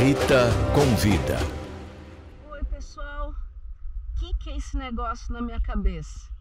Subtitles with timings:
[0.00, 1.36] Rita convida.
[2.50, 3.32] Oi, pessoal.
[3.32, 6.32] O que, que é esse negócio na minha cabeça?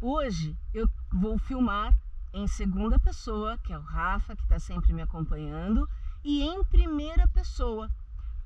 [0.00, 1.92] Hoje eu vou filmar
[2.32, 5.86] em segunda pessoa, que é o Rafa, que está sempre me acompanhando,
[6.24, 7.90] e em primeira pessoa.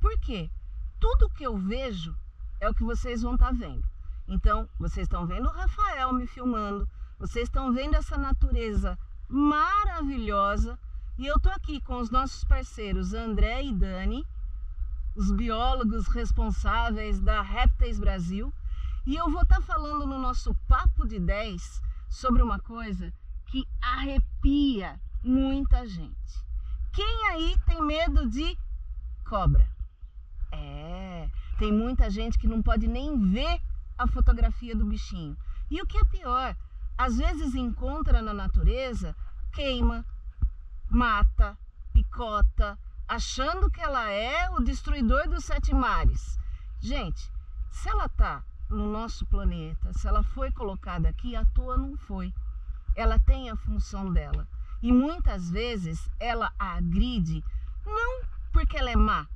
[0.01, 0.51] Por quê?
[0.98, 2.12] Tudo que eu vejo
[2.59, 3.88] é o que vocês vão estar tá vendo.
[4.27, 8.98] Então, vocês estão vendo o Rafael me filmando, vocês estão vendo essa natureza
[9.29, 10.77] maravilhosa.
[11.16, 14.27] E eu tô aqui com os nossos parceiros André e Dani,
[15.15, 18.53] os biólogos responsáveis da Répteis Brasil,
[19.07, 23.13] e eu vou estar tá falando no nosso papo de 10 sobre uma coisa
[23.47, 26.45] que arrepia muita gente.
[26.93, 28.57] Quem aí tem medo de
[29.29, 29.69] cobra?
[30.52, 33.61] É, tem muita gente que não pode nem ver
[33.97, 35.37] a fotografia do bichinho.
[35.71, 36.57] E o que é pior,
[36.97, 39.15] às vezes encontra na natureza,
[39.52, 40.05] queima,
[40.88, 41.57] mata,
[41.93, 46.38] picota, achando que ela é o destruidor dos sete mares.
[46.79, 47.32] Gente,
[47.71, 52.32] se ela está no nosso planeta, se ela foi colocada aqui, à toa não foi.
[52.95, 54.47] Ela tem a função dela.
[54.82, 57.43] E muitas vezes ela agride
[57.87, 58.21] não
[58.52, 59.27] porque ela é má,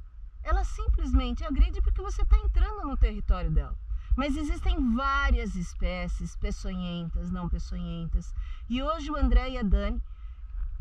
[0.43, 3.77] ela simplesmente agride porque você está entrando no território dela.
[4.15, 8.35] Mas existem várias espécies peçonhentas, não peçonhentas.
[8.69, 10.03] E hoje o André e a Dani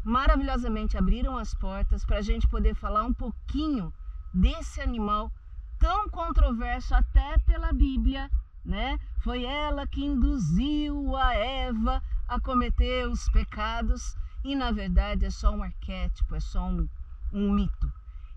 [0.03, 3.93] maravilhosamente abriram as portas para a gente poder falar um pouquinho
[4.33, 5.31] desse animal
[5.79, 8.29] tão controverso até pela Bíblia,
[8.63, 8.97] né?
[9.23, 15.51] Foi ela que induziu a Eva a cometer os pecados e na verdade é só
[15.51, 16.87] um arquétipo, é só um,
[17.33, 17.91] um mito.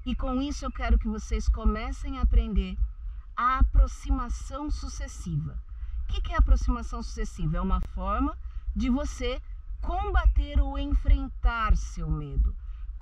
[0.04, 2.76] E com isso eu quero que vocês comecem a aprender
[3.36, 5.58] a aproximação sucessiva.
[6.02, 7.56] O que é aproximação sucessiva?
[7.56, 8.36] É uma forma
[8.76, 9.40] de você
[9.80, 11.03] combater seu medo.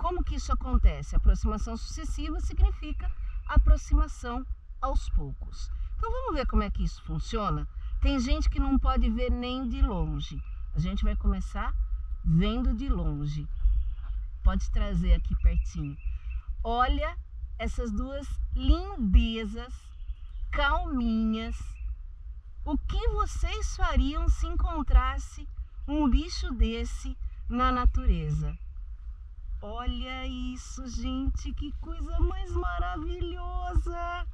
[0.02, 1.14] Como que isso acontece?
[1.14, 3.08] Aproximação sucessiva significa
[3.46, 4.44] aproximação
[4.80, 5.70] aos poucos.
[5.96, 7.68] Então vamos ver como é que isso funciona?
[8.00, 10.42] Tem gente que não pode ver nem de longe.
[10.74, 11.72] A gente vai começar
[12.24, 13.48] vendo de longe.
[14.42, 15.96] Pode trazer aqui pertinho.
[16.64, 17.16] Olha
[17.56, 18.26] essas duas
[18.56, 19.72] lindezas,
[20.50, 21.56] calminhas.
[22.64, 25.48] O que vocês fariam se encontrasse
[25.86, 27.16] um bicho desse
[27.48, 28.58] na natureza.
[29.64, 34.26] Olha isso, gente, que coisa mais maravilhosa!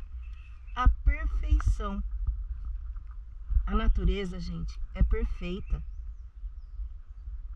[0.74, 2.02] A perfeição.
[3.66, 5.82] A natureza, gente, é perfeita.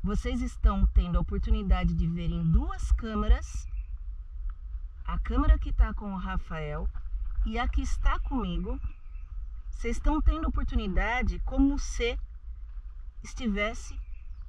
[0.05, 3.67] Vocês estão tendo a oportunidade de ver em duas câmeras.
[5.07, 6.87] A câmera que está com o Rafael
[7.47, 8.79] e a que está comigo.
[9.71, 12.21] Vocês estão tendo oportunidade como ser
[13.23, 13.99] estivesse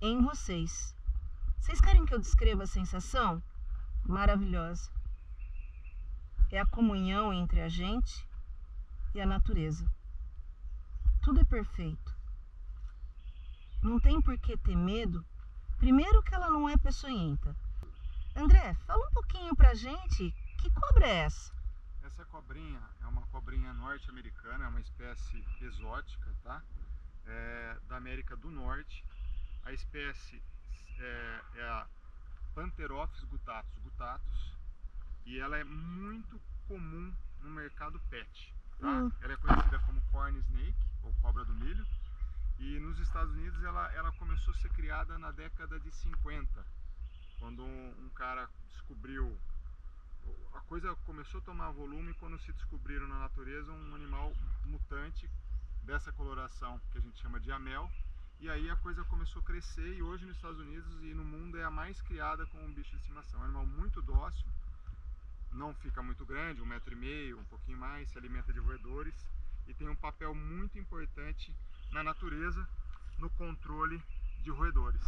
[0.01, 0.93] em vocês.
[1.63, 3.41] Vocês querem que eu descreva a sensação?
[4.03, 4.91] Maravilhosa.
[6.51, 8.27] É a comunhão entre a gente
[9.15, 9.89] e a natureza.
[11.21, 12.13] Tudo é perfeito.
[13.81, 15.25] Não tem por que ter medo.
[15.77, 17.55] Primeiro que ela não é peçonhenta.
[18.35, 21.53] André, fala um pouquinho pra gente, que cobra é essa?
[22.03, 26.61] Essa cobrinha é uma cobrinha norte-americana, é uma espécie exótica, tá?
[27.25, 29.05] é, da América do Norte.
[29.63, 30.43] A espécie
[30.99, 31.87] é, é a
[32.55, 34.53] Pantherophis gutatus gutatus
[35.25, 38.53] e ela é muito comum no mercado pet.
[38.79, 38.87] Tá?
[38.87, 39.11] Uhum.
[39.21, 41.85] Ela é conhecida como corn snake ou cobra do milho
[42.59, 46.65] e nos Estados Unidos ela, ela começou a ser criada na década de 50
[47.39, 49.37] quando um, um cara descobriu
[50.53, 54.33] a coisa começou a tomar volume quando se descobriram na natureza um animal
[54.65, 55.29] mutante
[55.83, 57.91] dessa coloração que a gente chama de amel.
[58.43, 61.57] E aí a coisa começou a crescer e hoje nos Estados Unidos e no mundo
[61.57, 63.39] é a mais criada como um bicho de estimação.
[63.39, 64.45] É um animal muito dócil,
[65.53, 69.15] não fica muito grande, um metro e meio, um pouquinho mais, se alimenta de roedores
[69.65, 71.55] e tem um papel muito importante
[71.93, 72.67] na natureza
[73.17, 74.03] no controle
[74.41, 75.01] de roedores.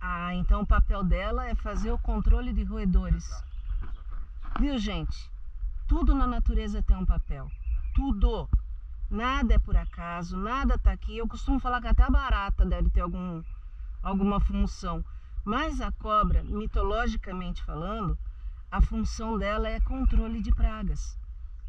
[0.00, 3.24] Ah, então o papel dela é fazer o controle de roedores.
[3.24, 3.46] Exato,
[3.84, 4.58] exatamente.
[4.58, 5.30] Viu, gente?
[5.86, 7.48] Tudo na natureza tem um papel.
[7.94, 8.48] Tudo.
[9.14, 11.16] Nada é por acaso, nada está aqui.
[11.16, 13.44] Eu costumo falar que até a barata deve ter algum,
[14.02, 15.04] alguma função.
[15.44, 18.18] Mas a cobra, mitologicamente falando,
[18.72, 21.16] a função dela é controle de pragas,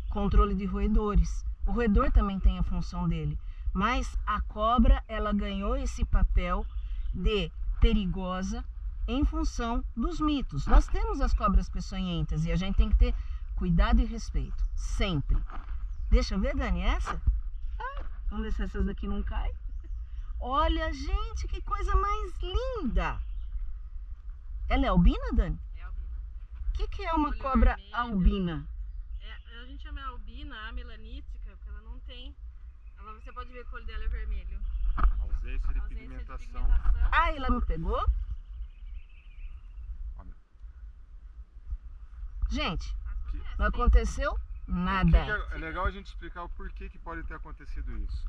[0.09, 1.45] controle de roedores.
[1.67, 3.37] O roedor também tem a função dele,
[3.71, 6.65] mas a cobra ela ganhou esse papel
[7.13, 8.65] de perigosa
[9.07, 10.65] em função dos mitos.
[10.65, 13.13] Nós temos as cobras peçonhentas e a gente tem que ter
[13.55, 15.37] cuidado e respeito, sempre.
[16.09, 17.21] Deixa eu ver, Dani, essa?
[18.29, 19.53] Vamos ver se essas daqui não caem.
[20.39, 23.19] Olha, gente, que coisa mais linda.
[24.69, 25.59] Ela é albina, Dani?
[25.75, 26.07] É albina.
[26.67, 27.95] O que, que é uma Olho cobra vermelho.
[27.95, 28.67] albina?
[29.67, 32.33] gente chama ela albina, a melanítica, porque ela não tem.
[32.97, 34.59] Ela, você pode ver que o olho dela é vermelho.
[35.19, 36.37] Ausência de Ausência de pigmentação.
[36.37, 37.09] pigmentação.
[37.11, 38.05] Ah, ela me pegou?
[40.17, 40.33] Olha.
[42.49, 43.57] Gente, Acontece.
[43.59, 45.17] não aconteceu O que que nada.
[45.17, 48.27] é, é legal a gente explicar o porquê que pode ter acontecido isso.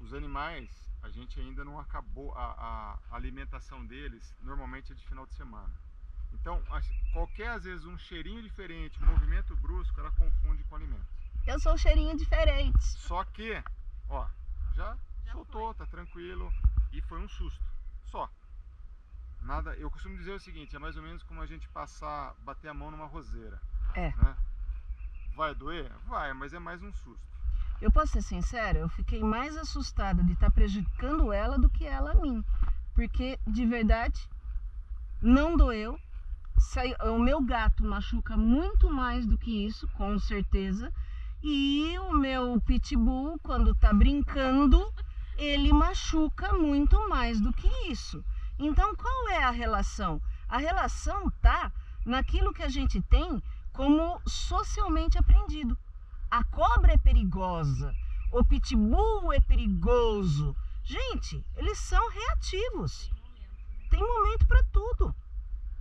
[0.00, 0.68] Os animais,
[1.02, 5.74] a gente ainda não acabou a, a alimentação deles, normalmente é de final de semana.
[6.32, 6.62] Então,
[7.12, 11.06] qualquer às vezes um cheirinho diferente, um movimento brusco, ela confunde com alimento.
[11.46, 12.82] Eu sou um cheirinho diferente.
[12.82, 13.62] Só que,
[14.08, 14.28] ó,
[14.74, 16.52] já, Já soltou, tá tranquilo
[16.92, 17.64] e foi um susto.
[18.04, 18.28] Só.
[19.40, 22.68] Nada, eu costumo dizer o seguinte, é mais ou menos como a gente passar, bater
[22.68, 23.60] a mão numa roseira.
[23.94, 24.14] É.
[24.16, 24.36] Né?
[25.38, 25.88] Vai doer?
[26.08, 27.20] Vai, mas é mais um susto.
[27.80, 32.10] Eu posso ser sincera, eu fiquei mais assustada de estar prejudicando ela do que ela
[32.10, 32.44] a mim.
[32.92, 34.28] Porque, de verdade,
[35.22, 35.96] não doeu.
[36.58, 40.92] Sai- O meu gato machuca muito mais do que isso, com certeza.
[41.40, 44.92] E o meu pitbull, quando tá brincando,
[45.36, 48.24] ele machuca muito mais do que isso.
[48.58, 50.20] Então, qual é a relação?
[50.48, 51.70] A relação tá
[52.04, 53.40] naquilo que a gente tem
[53.78, 55.78] como socialmente aprendido.
[56.28, 57.94] A cobra é perigosa,
[58.32, 60.56] o pitbull é perigoso.
[60.82, 63.08] Gente, eles são reativos.
[63.08, 63.88] Tem momento, né?
[63.88, 65.14] Tem momento para tudo.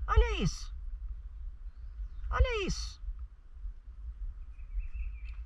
[0.05, 0.71] Olha isso.
[2.29, 3.01] Olha isso.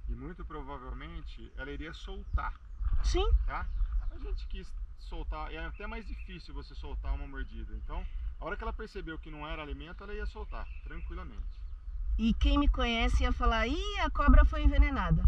[0.09, 2.59] E muito provavelmente ela iria soltar,
[3.01, 3.65] Sim, tá?
[4.09, 4.68] A gente quis
[5.00, 7.74] soltar, é até mais difícil você soltar uma mordida.
[7.77, 8.06] Então,
[8.42, 11.62] a hora que ela percebeu que não era alimento, ela ia soltar, tranquilamente.
[12.21, 15.23] E quem me conhece ia falar: ih, a cobra foi envenenada.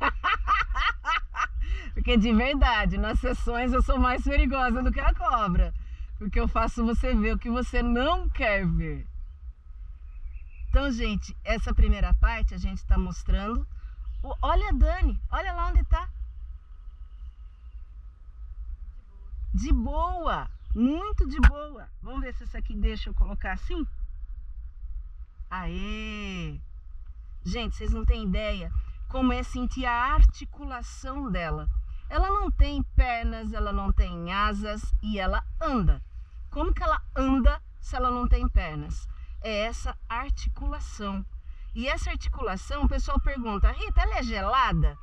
[1.94, 5.72] Porque de verdade, nas sessões eu sou mais perigosa do que a cobra.
[6.18, 9.06] Porque eu faço você ver o que você não quer ver.
[10.68, 13.64] Então, gente, essa primeira parte a gente está mostrando.
[14.42, 16.08] olha a Dani, olha lá onde tá.
[19.54, 21.88] De boa, muito de boa.
[22.02, 23.86] Vamos ver se essa aqui deixa eu colocar assim.
[25.50, 26.60] Aê!
[27.42, 28.70] Gente, vocês não têm ideia
[29.08, 31.68] como é sentir a articulação dela.
[32.10, 36.02] Ela não tem pernas, ela não tem asas e ela anda.
[36.50, 39.08] Como que ela anda se ela não tem pernas?
[39.40, 41.24] É essa articulação.
[41.74, 44.98] E essa articulação, o pessoal pergunta, Rita, ela é gelada?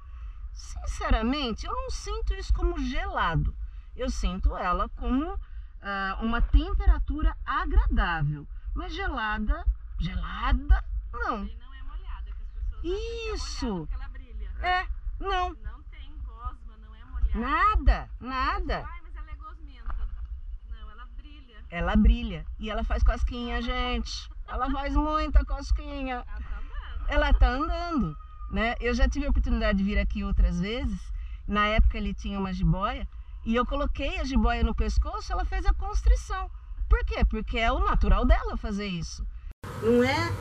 [0.54, 3.56] Sinceramente, eu não sinto isso como gelado.
[3.96, 5.40] Eu sinto ela como
[5.82, 8.48] ah, uma temperatura agradável.
[8.74, 9.66] Mas gelada,
[10.00, 10.84] gelada,
[11.14, 11.46] não.
[11.46, 13.66] E não é molhada, que as pessoas acham que é Isso.
[13.66, 14.52] molhada porque ela brilha.
[14.62, 14.88] É,
[15.20, 15.50] não.
[15.54, 17.40] Não tem gosma, não é molhada.
[17.40, 18.86] Nada, nada.
[18.88, 20.08] Ai, mas ela é gosmenta.
[20.70, 21.66] Não, ela brilha.
[21.70, 24.30] Ela brilha e ela faz cosquinha, gente.
[24.48, 26.26] Ela faz muita cosquinha.
[26.28, 27.10] Ela tá andando.
[27.10, 28.18] Ela tá andando,
[28.52, 28.76] né?
[28.80, 31.02] Eu já tive a oportunidade de vir aqui outras vezes.
[31.48, 33.08] Na época ele tinha uma jiboia
[33.46, 36.50] e eu coloquei a jiboia no pescoço, ela fez a constrição.
[36.90, 37.24] Por quê?
[37.26, 39.26] Porque é o natural dela fazer isso.
[39.82, 40.32] Não é?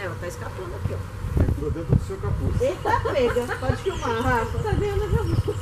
[0.00, 1.42] Ela tá escapando aqui, ó.
[1.42, 2.60] Entrou dentro do seu capuz.
[2.60, 3.56] Eita, pega.
[3.58, 4.58] Pode filmar, Rafa.
[4.58, 5.54] Tá vendo?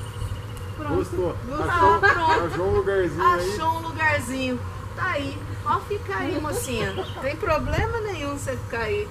[0.77, 0.95] Pronto.
[0.95, 1.37] Gostou?
[1.47, 2.45] Gostou, Achou, pronto.
[2.47, 3.53] achou um lugarzinho aí?
[3.55, 4.61] Achou um lugarzinho.
[4.97, 5.39] Tá aí.
[5.63, 6.93] Pode ficar aí, mocinha.
[6.93, 9.09] Não tem problema nenhum você ficar aí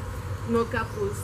[0.50, 1.18] no capuz.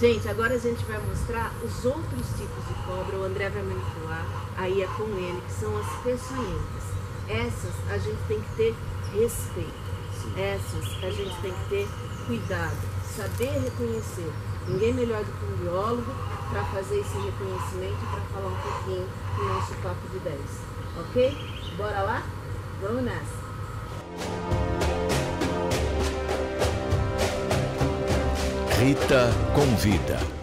[0.00, 3.16] Gente, agora a gente vai mostrar os outros tipos de cobra.
[3.18, 4.24] O André vai manipular.
[4.56, 6.84] Aí é com ele, que são as peçonhentas.
[7.28, 8.74] Essas a gente tem que ter
[9.12, 9.88] respeito.
[10.36, 11.88] Essas a gente tem que ter
[12.28, 12.76] cuidado,
[13.16, 14.30] saber reconhecer.
[14.68, 16.14] Ninguém melhor do que um biólogo
[16.50, 20.38] para fazer esse reconhecimento e para falar um pouquinho do nosso papo de 10.
[21.00, 21.36] Ok?
[21.78, 22.22] Bora lá?
[22.82, 23.38] Vamos nessa.
[28.78, 30.37] Rita convida.